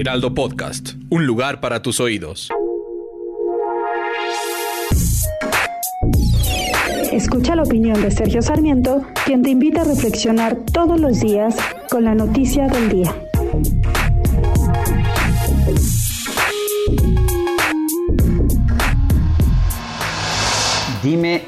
Heraldo 0.00 0.32
Podcast, 0.32 0.94
un 1.10 1.26
lugar 1.26 1.60
para 1.60 1.82
tus 1.82 2.00
oídos. 2.00 2.48
Escucha 7.12 7.54
la 7.54 7.64
opinión 7.64 8.00
de 8.00 8.10
Sergio 8.10 8.40
Sarmiento, 8.40 9.02
quien 9.26 9.42
te 9.42 9.50
invita 9.50 9.82
a 9.82 9.84
reflexionar 9.84 10.56
todos 10.72 10.98
los 10.98 11.20
días 11.20 11.54
con 11.90 12.04
la 12.04 12.14
noticia 12.14 12.66
del 12.68 12.88
día. 12.88 13.14
Dime 21.02 21.42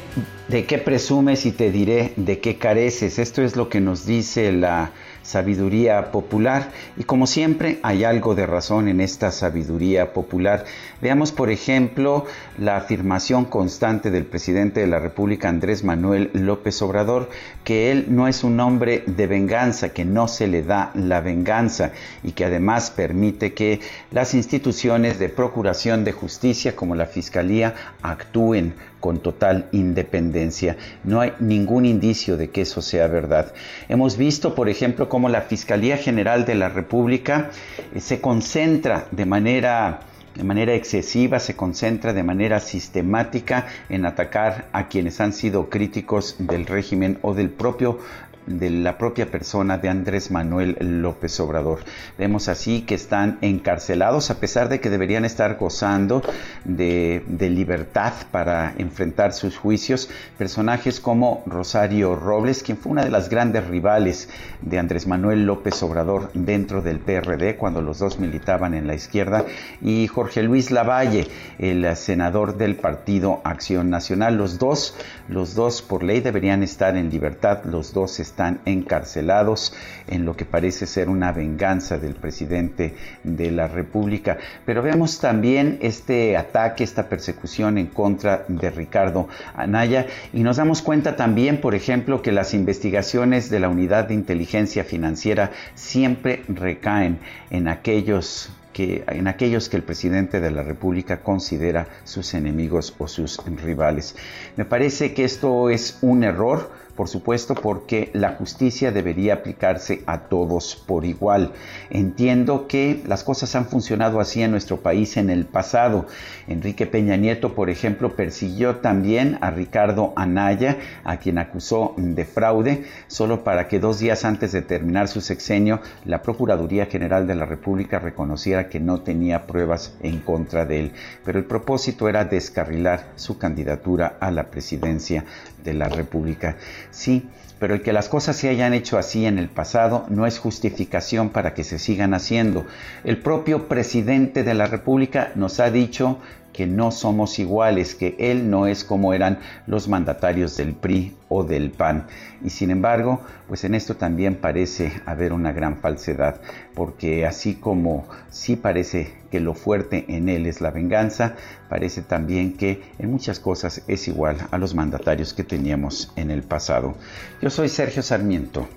de 0.48 0.66
qué 0.66 0.77
presumes 0.77 1.46
y 1.46 1.52
te 1.52 1.73
diré 1.73 2.12
de 2.16 2.41
qué 2.41 2.59
careces. 2.59 3.19
Esto 3.19 3.41
es 3.41 3.57
lo 3.57 3.71
que 3.71 3.80
nos 3.80 4.05
dice 4.05 4.52
la 4.52 4.93
sabiduría 5.22 6.10
popular 6.10 6.70
y 6.96 7.04
como 7.04 7.26
siempre 7.26 7.78
hay 7.82 8.04
algo 8.04 8.34
de 8.34 8.46
razón 8.46 8.88
en 8.88 9.01
esta 9.01 9.30
sabiduría 9.30 10.12
popular. 10.12 10.64
Veamos 11.01 11.32
por 11.32 11.51
ejemplo 11.51 12.26
la 12.59 12.76
afirmación 12.76 13.45
constante 13.45 14.10
del 14.10 14.24
presidente 14.24 14.80
de 14.80 14.87
la 14.87 14.98
República 14.98 15.48
Andrés 15.48 15.84
Manuel 15.84 16.30
López 16.32 16.80
Obrador 16.82 17.30
que 17.64 17.92
él 17.92 18.06
no 18.09 18.29
es 18.29 18.45
un 18.45 18.59
hombre 18.60 19.04
de 19.06 19.26
venganza, 19.26 19.90
que 19.90 20.04
no 20.04 20.29
se 20.29 20.46
le 20.46 20.62
da 20.62 20.90
la 20.95 21.20
venganza 21.20 21.92
y 22.23 22.32
que 22.32 22.45
además 22.45 22.90
permite 22.90 23.54
que 23.54 23.80
las 24.10 24.34
instituciones 24.34 25.18
de 25.18 25.29
procuración 25.29 26.04
de 26.04 26.12
justicia 26.12 26.76
como 26.76 26.95
la 26.95 27.07
Fiscalía 27.07 27.74
actúen 28.02 28.74
con 29.02 29.18
total 29.18 29.68
independencia. 29.73 30.76
No 31.02 31.20
hay 31.20 31.32
ningún 31.40 31.84
indicio 31.84 32.36
de 32.36 32.51
que 32.51 32.62
eso 32.62 32.80
sea 32.80 33.09
verdad. 33.09 33.52
Hemos 33.88 34.16
visto, 34.16 34.54
por 34.54 34.68
ejemplo, 34.68 35.09
cómo 35.13 35.29
la 35.29 35.43
Fiscalía 35.43 35.99
General 35.99 36.46
de 36.46 36.55
la 36.55 36.71
República 36.71 37.51
eh, 37.95 38.01
se 38.01 38.23
concentra 38.23 39.09
de 39.10 39.27
manera 39.27 40.01
de 40.35 40.43
manera 40.43 40.73
excesiva, 40.73 41.38
se 41.38 41.54
concentra 41.54 42.15
de 42.15 42.23
manera 42.23 42.60
sistemática 42.60 43.66
en 43.91 44.07
atacar 44.07 44.69
a 44.73 44.88
quienes 44.88 45.21
han 45.21 45.35
sido 45.35 45.69
críticos 45.69 46.37
del 46.38 46.65
régimen 46.65 47.19
o 47.21 47.35
del 47.35 47.51
propio 47.51 47.99
de 48.46 48.71
la 48.71 48.98
propia 48.98 49.30
persona 49.30 49.79
de 49.79 49.88
Andrés 49.88 50.30
Manuel 50.30 50.76
López 50.80 51.38
Obrador. 51.40 51.80
Vemos 52.18 52.48
así 52.48 52.82
que 52.82 52.95
están 52.95 53.38
encarcelados 53.40 54.30
a 54.30 54.40
pesar 54.40 54.68
de 54.68 54.80
que 54.80 54.90
deberían 54.90 55.24
estar 55.24 55.57
gozando 55.57 56.23
de, 56.65 57.23
de, 57.26 57.51
libertad 57.51 58.13
para 58.30 58.74
enfrentar 58.79 59.32
sus 59.32 59.57
juicios. 59.57 60.10
Personajes 60.38 61.01
como 61.01 61.43
Rosario 61.46 62.16
Robles, 62.16 62.63
quien 62.63 62.79
fue 62.79 62.93
una 62.93 63.04
de 63.04 63.10
las 63.10 63.29
grandes 63.29 63.66
rivales 63.66 64.28
de 64.60 64.78
Andrés 64.78 65.06
Manuel 65.06 65.47
López 65.47 65.82
Obrador 65.82 66.31
dentro 66.34 66.82
del 66.82 66.98
PRD 66.98 67.56
cuando 67.56 67.81
los 67.81 67.98
dos 67.98 68.19
militaban 68.19 68.75
en 68.75 68.87
la 68.87 68.94
izquierda, 68.94 69.44
y 69.81 70.06
Jorge 70.09 70.43
Luis 70.43 70.70
Lavalle, 70.70 71.28
el 71.59 71.94
senador 71.97 72.56
del 72.56 72.76
Partido 72.76 73.41
Acción 73.44 73.91
Nacional. 73.91 74.36
Los 74.36 74.59
dos, 74.59 74.97
los 75.28 75.54
dos 75.54 75.82
por 75.82 76.03
ley 76.03 76.20
deberían 76.20 76.62
estar 76.62 76.97
en 76.97 77.10
libertad, 77.10 77.64
los 77.64 77.92
dos 77.92 78.19
están 78.19 78.31
encarcelados 78.65 79.75
en 80.06 80.25
lo 80.25 80.37
que 80.37 80.44
parece 80.44 80.87
ser 80.87 81.09
una 81.09 81.32
venganza 81.32 81.98
del 81.98 82.15
presidente 82.15 82.94
de 83.22 83.50
la 83.50 83.69
República. 83.69 84.38
Pero 84.65 84.82
vemos 84.82 85.20
también 85.20 85.78
este 85.82 86.37
ataque, 86.37 86.84
esta 86.84 87.09
persecución 87.09 87.78
en 87.78 87.87
contra 87.87 88.44
de 88.48 88.71
Ricardo 88.71 89.28
Anaya 89.54 90.06
y 90.32 90.42
nos 90.42 90.56
damos 90.56 90.82
cuenta 90.82 91.16
también, 91.16 91.60
por 91.60 91.75
ejemplo, 91.75 92.22
que 92.22 92.32
las 92.32 92.54
investigaciones 92.54 93.50
de 93.50 93.60
la 93.60 93.69
Unidad 93.69 94.09
de 94.09 94.15
Inteligencia 94.15 94.84
Financiera 94.84 95.50
siempre 95.75 96.42
recaen 96.48 97.19
en 97.50 97.69
aquellos 97.69 98.50
que 98.72 99.04
en 99.06 99.28
aquellos 99.28 99.69
que 99.69 99.76
el 99.76 99.82
presidente 99.82 100.41
de 100.41 100.50
la 100.50 100.62
República 100.62 101.21
considera 101.21 101.87
sus 102.04 102.34
enemigos 102.34 102.94
o 102.98 103.06
sus 103.06 103.38
rivales. 103.62 104.16
Me 104.56 104.65
parece 104.65 105.12
que 105.15 105.25
esto 105.25 105.69
es 105.71 105.98
un 106.00 106.25
error 106.25 106.71
por 106.97 107.08
supuesto 107.08 107.54
porque 107.54 108.10
la 108.12 108.32
justicia 108.32 108.92
debería 108.92 109.34
aplicarse 109.34 110.03
a 110.06 110.22
todos 110.28 110.76
por 110.86 111.04
igual. 111.04 111.53
Entiendo 111.91 112.66
que 112.66 113.03
las 113.06 113.25
cosas 113.25 113.54
han 113.54 113.66
funcionado 113.66 114.20
así 114.20 114.42
en 114.42 114.50
nuestro 114.50 114.80
país 114.80 115.16
en 115.16 115.30
el 115.30 115.47
pasado. 115.47 116.06
Enrique 116.48 116.86
Peña 116.86 117.16
Nieto, 117.16 117.54
por 117.54 117.70
ejemplo, 117.70 118.14
persiguió 118.14 118.76
también 118.76 119.38
a 119.41 119.50
Ricardo 119.50 120.12
Anaya, 120.16 120.78
a 121.04 121.16
quien 121.16 121.38
acusó 121.38 121.94
de 121.97 122.25
fraude, 122.25 122.84
solo 123.06 123.44
para 123.44 123.69
que 123.69 123.80
dos 123.80 123.98
días 123.98 124.24
antes 124.24 124.53
de 124.53 124.62
terminar 124.62 125.09
su 125.09 125.20
sexenio, 125.20 125.80
la 126.04 126.22
Procuraduría 126.22 126.86
General 126.86 127.26
de 127.26 127.34
la 127.34 127.47
República 127.47 127.98
reconociera 127.98 128.69
que 128.69 128.80
no 128.80 129.00
tenía 129.00 129.47
pruebas 129.47 129.94
en 130.03 130.20
contra 130.20 130.64
de 130.64 130.80
él. 130.80 130.92
Pero 131.24 131.38
el 131.38 131.44
propósito 131.44 132.09
era 132.09 132.24
descarrilar 132.24 133.12
su 133.16 133.38
candidatura 133.38 134.16
a 134.20 134.30
la 134.30 134.50
presidencia 134.50 135.24
de 135.64 135.74
la 135.74 135.88
República. 135.88 136.56
Sí, 136.91 137.28
pero 137.59 137.75
el 137.75 137.82
que 137.82 137.93
las 137.93 138.09
cosas 138.09 138.37
se 138.37 138.48
hayan 138.48 138.75
hecho 138.75 138.98
así 138.98 139.25
en 139.25 139.38
el 139.38 139.48
pasado 139.48 140.04
no 140.09 140.26
es 140.26 140.38
justificación 140.38 141.31
para 141.31 141.54
que 141.54 141.62
se 141.62 141.78
sigan 141.78 142.12
haciendo. 142.12 142.66
El 143.04 143.19
propio 143.19 143.69
presidente 143.69 144.43
de 144.43 144.54
la 144.54 144.66
República 144.66 145.31
nos 145.37 145.60
ha 145.60 145.71
dicho 145.71 146.19
que 146.52 146.66
no 146.66 146.90
somos 146.90 147.38
iguales, 147.38 147.94
que 147.94 148.16
él 148.18 148.50
no 148.50 148.66
es 148.66 148.84
como 148.84 149.14
eran 149.14 149.38
los 149.66 149.88
mandatarios 149.88 150.56
del 150.56 150.74
PRI 150.74 151.16
o 151.28 151.44
del 151.44 151.70
PAN. 151.70 152.06
Y 152.44 152.50
sin 152.50 152.70
embargo, 152.70 153.20
pues 153.48 153.64
en 153.64 153.74
esto 153.74 153.96
también 153.96 154.36
parece 154.36 154.92
haber 155.06 155.32
una 155.32 155.52
gran 155.52 155.78
falsedad, 155.78 156.41
porque 156.74 157.26
así 157.26 157.54
como 157.54 158.06
sí 158.30 158.56
parece 158.56 159.12
que 159.30 159.41
lo 159.41 159.54
fuerte 159.54 160.04
en 160.08 160.28
él 160.28 160.46
es 160.46 160.60
la 160.60 160.70
venganza, 160.70 161.36
parece 161.68 162.02
también 162.02 162.56
que 162.56 162.82
en 162.98 163.10
muchas 163.10 163.41
cosas 163.41 163.82
es 163.86 164.08
igual 164.08 164.36
a 164.50 164.58
los 164.58 164.74
mandatarios 164.74 165.32
que 165.34 165.44
teníamos 165.44 166.12
en 166.16 166.30
el 166.30 166.42
pasado. 166.42 166.94
Yo 167.41 167.50
soy 167.50 167.68
Sergio 167.68 168.02
Sarmiento 168.02 168.68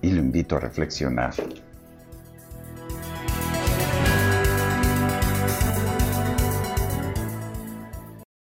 y 0.00 0.10
lo 0.10 0.20
invito 0.20 0.56
a 0.56 0.60
reflexionar. 0.60 1.34